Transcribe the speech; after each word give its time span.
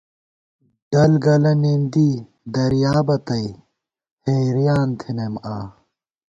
ڈل 0.91 1.11
گَلہ، 1.23 1.53
نېندی، 1.61 2.09
دریابہ 2.53 3.17
تئ 3.27 3.45
حیریان 4.25 4.89
تھنَئیم 4.99 5.35
آں 5.53 5.65